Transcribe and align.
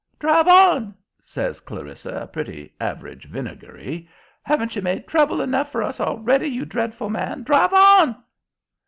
"Drive 0.17 0.47
on!" 0.47 0.95
says 1.27 1.59
Clarissa, 1.59 2.27
pretty 2.33 2.73
average 2.81 3.25
vinegary. 3.29 4.09
"Haven't 4.41 4.75
you 4.75 4.81
made 4.81 5.05
trouble 5.07 5.41
enough 5.41 5.71
for 5.71 5.83
us 5.83 5.99
already, 5.99 6.47
you 6.47 6.65
dreadful 6.65 7.11
man? 7.11 7.43
Drive 7.43 7.71
on!" 7.71 8.15